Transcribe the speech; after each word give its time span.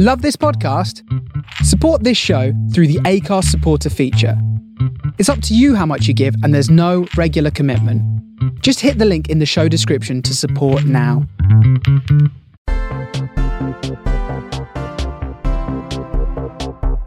Love 0.00 0.22
this 0.22 0.36
podcast? 0.36 1.02
Support 1.64 2.04
this 2.04 2.16
show 2.16 2.52
through 2.72 2.86
the 2.86 3.00
Acast 3.00 3.46
supporter 3.46 3.90
feature. 3.90 4.40
It's 5.18 5.28
up 5.28 5.42
to 5.42 5.56
you 5.56 5.74
how 5.74 5.86
much 5.86 6.06
you 6.06 6.14
give, 6.14 6.36
and 6.44 6.54
there's 6.54 6.70
no 6.70 7.08
regular 7.16 7.50
commitment. 7.50 8.00
Just 8.62 8.78
hit 8.78 8.98
the 8.98 9.04
link 9.04 9.28
in 9.28 9.40
the 9.40 9.44
show 9.44 9.66
description 9.66 10.22
to 10.22 10.36
support 10.36 10.84
now. 10.84 11.26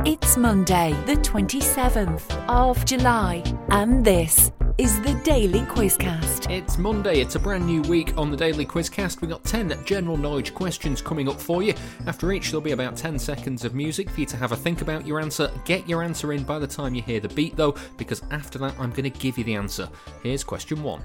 It's 0.06 0.36
Monday, 0.36 0.94
the 1.06 1.16
27th 1.24 2.46
of 2.50 2.84
July, 2.84 3.42
and 3.70 4.04
this 4.04 4.52
is 4.78 5.02
the 5.02 5.14
Daily 5.24 5.62
Quizcast. 5.62 6.50
It's 6.50 6.78
Monday, 6.78 7.20
it's 7.20 7.36
a 7.36 7.40
brand 7.40 7.66
new 7.66 7.82
week 7.84 8.18
on 8.18 8.32
the 8.32 8.38
Daily 8.38 8.66
Quizcast. 8.66 9.20
We've 9.20 9.30
got 9.30 9.44
10 9.44 9.84
general 9.86 10.18
knowledge 10.18 10.54
questions 10.54 11.02
coming 11.02 11.28
up 11.28 11.42
for 11.42 11.64
you. 11.64 11.74
After 12.06 12.32
each, 12.32 12.52
there'll 12.52 12.62
be 12.62 12.72
about 12.72 12.96
10 12.96 13.20
seconds 13.20 13.66
of 13.66 13.76
music 13.76 14.10
for 14.10 14.20
you 14.22 14.26
to 14.28 14.38
have 14.38 14.52
a 14.52 14.56
think 14.56 14.82
about 14.82 15.06
your 15.06 15.20
answer. 15.20 15.52
Get 15.66 15.88
your 15.90 16.04
answer 16.04 16.34
in 16.34 16.44
by 16.44 16.60
the 16.60 16.68
time 16.68 16.96
you 16.96 17.02
hear 17.02 17.20
the 17.20 17.30
beat, 17.30 17.56
though, 17.56 17.76
because 17.98 18.24
after 18.32 18.60
that, 18.60 18.76
I'm 18.80 18.92
going 18.92 19.12
to 19.12 19.20
give 19.20 19.38
you 19.38 19.44
the 19.44 19.56
answer. 19.56 19.90
Here's 20.24 20.44
question 20.44 20.84
one 20.84 21.02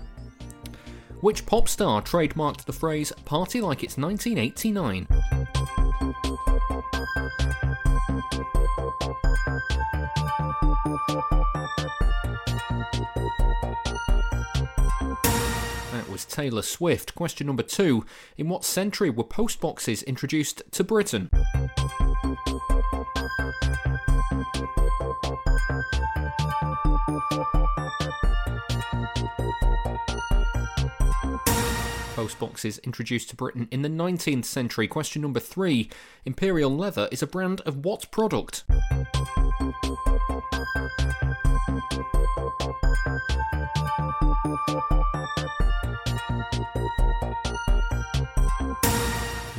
Which 1.21 1.47
pop 1.47 1.69
star 1.69 2.03
trademarked 2.03 2.65
the 2.65 2.73
phrase 2.73 3.13
party 3.25 3.61
like 3.61 3.83
it's 3.83 3.97
1989? 3.97 5.07
Was 16.17 16.25
Taylor 16.25 16.63
Swift. 16.63 17.15
Question 17.15 17.47
number 17.47 17.63
two. 17.63 18.07
In 18.39 18.49
what 18.49 18.65
century 18.65 19.11
were 19.11 19.23
postboxes 19.23 20.03
introduced 20.07 20.63
to 20.71 20.83
Britain? 20.83 21.29
Postboxes 32.15 32.83
introduced 32.83 33.29
to 33.29 33.37
Britain 33.37 33.69
in 33.71 33.83
the 33.83 33.91
19th 33.91 34.47
century. 34.47 34.89
Question 34.89 35.21
number 35.21 35.39
three. 35.39 35.91
Imperial 36.25 36.75
Leather 36.75 37.11
is 37.13 37.21
a 37.21 37.27
brand 37.27 37.61
of 37.67 37.85
what 37.85 38.11
product? 38.11 38.65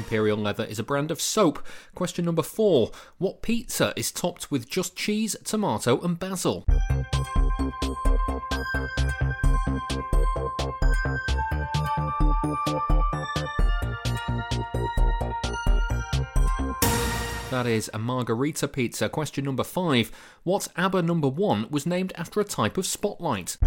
Imperial 0.08 0.38
Leather 0.38 0.64
is 0.64 0.80
a 0.80 0.84
brand 0.84 1.12
of 1.12 1.20
soap. 1.20 1.60
Question 1.94 2.24
number 2.24 2.42
four. 2.42 2.92
What 3.18 3.42
pizza 3.42 3.92
is 3.98 4.10
topped 4.10 4.50
with 4.50 4.70
just 4.70 4.96
cheese, 4.96 5.36
tomato, 5.44 6.00
and 6.00 6.18
basil? 6.18 6.64
That 17.50 17.66
is 17.66 17.92
a 17.94 18.00
margherita 18.00 18.70
pizza. 18.70 19.10
Question 19.10 19.44
number 19.44 19.66
five. 19.66 20.10
What 20.44 20.70
ABBA 20.78 21.02
number 21.02 21.28
one 21.28 21.68
was 21.70 21.86
named 21.86 22.14
after 22.16 22.40
a 22.40 22.46
type 22.46 22.78
of 22.78 22.86
spotlight? 22.86 23.58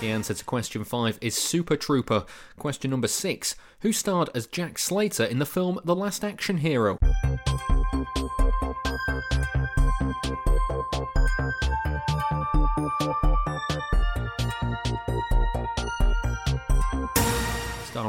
The 0.00 0.10
answer 0.10 0.34
to 0.34 0.44
question 0.44 0.84
five 0.84 1.18
is 1.22 1.34
Super 1.34 1.76
Trooper. 1.76 2.26
Question 2.58 2.90
number 2.90 3.08
six. 3.08 3.54
Who 3.80 3.92
starred 3.92 4.28
as 4.34 4.46
Jack 4.46 4.78
Slater 4.78 5.24
in 5.24 5.38
the 5.38 5.46
film 5.46 5.80
The 5.84 5.96
Last 5.96 6.22
Action 6.22 6.58
Hero? 6.58 6.98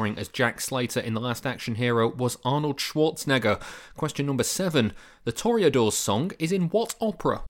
Starring 0.05 0.19
as 0.19 0.27
Jack 0.27 0.61
Slater 0.61 0.99
in 0.99 1.15
The 1.15 1.19
Last 1.19 1.47
Action 1.47 1.75
Hero 1.75 2.07
was 2.07 2.37
Arnold 2.45 2.77
Schwarzenegger. 2.77 3.59
Question 3.97 4.27
number 4.27 4.43
seven. 4.43 4.93
The 5.23 5.31
Toreadors 5.33 5.93
song 5.93 6.31
is 6.37 6.51
in 6.51 6.69
what 6.69 6.93
opera? 7.01 7.41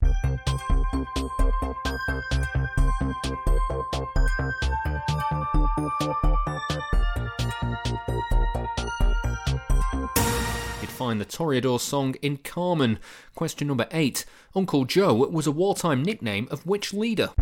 You'd 10.80 10.88
find 10.88 11.20
the 11.20 11.26
Toreador 11.26 11.78
song 11.78 12.14
in 12.22 12.38
Carmen. 12.38 12.98
Question 13.34 13.68
number 13.68 13.86
eight. 13.90 14.24
Uncle 14.54 14.86
Joe 14.86 15.12
was 15.12 15.46
a 15.46 15.52
wartime 15.52 16.02
nickname 16.02 16.48
of 16.50 16.64
which 16.64 16.94
leader? 16.94 17.32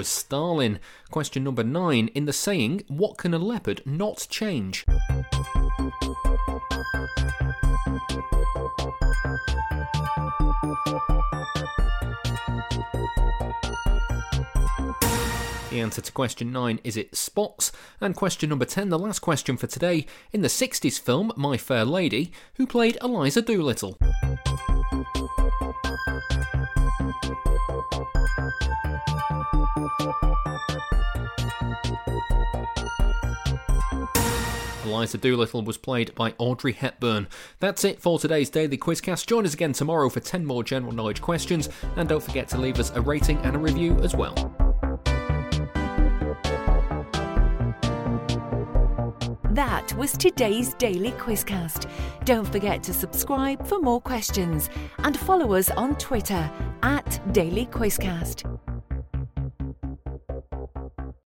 Was 0.00 0.08
Stalin. 0.08 0.80
Question 1.10 1.44
number 1.44 1.62
nine. 1.62 2.08
In 2.14 2.24
the 2.24 2.32
saying, 2.32 2.84
what 2.88 3.18
can 3.18 3.34
a 3.34 3.38
leopard 3.38 3.82
not 3.84 4.26
change? 4.30 4.86
The 15.68 15.80
answer 15.82 16.00
to 16.00 16.12
question 16.12 16.50
9 16.50 16.80
is 16.82 16.96
it 16.96 17.14
spots. 17.14 17.70
And 18.00 18.16
question 18.16 18.48
number 18.48 18.64
10, 18.64 18.88
the 18.88 18.98
last 18.98 19.18
question 19.18 19.58
for 19.58 19.66
today. 19.66 20.06
In 20.32 20.40
the 20.40 20.48
60s 20.48 20.98
film 20.98 21.30
My 21.36 21.58
Fair 21.58 21.84
Lady, 21.84 22.32
who 22.54 22.66
played 22.66 22.96
Eliza 23.02 23.42
Doolittle? 23.42 23.98
Eliza 34.84 35.18
Doolittle 35.18 35.62
was 35.62 35.76
played 35.76 36.14
by 36.14 36.34
Audrey 36.38 36.72
Hepburn. 36.72 37.28
That's 37.58 37.84
it 37.84 38.00
for 38.00 38.18
today's 38.18 38.50
Daily 38.50 38.76
Quizcast. 38.76 39.26
Join 39.26 39.46
us 39.46 39.54
again 39.54 39.72
tomorrow 39.72 40.08
for 40.08 40.20
10 40.20 40.44
more 40.44 40.64
general 40.64 40.92
knowledge 40.92 41.20
questions, 41.22 41.68
and 41.96 42.08
don't 42.08 42.22
forget 42.22 42.48
to 42.48 42.58
leave 42.58 42.78
us 42.78 42.90
a 42.94 43.00
rating 43.00 43.38
and 43.38 43.56
a 43.56 43.58
review 43.58 43.96
as 44.00 44.14
well. 44.14 44.34
That 49.52 49.92
was 49.96 50.12
today's 50.12 50.74
Daily 50.74 51.12
Quizcast. 51.12 51.90
Don't 52.24 52.50
forget 52.50 52.82
to 52.84 52.94
subscribe 52.94 53.66
for 53.66 53.78
more 53.80 54.00
questions 54.00 54.70
and 54.98 55.18
follow 55.18 55.54
us 55.54 55.70
on 55.70 55.96
Twitter 55.96 56.50
at 56.82 57.32
Daily 57.32 57.66
Quizcast. 57.66 58.69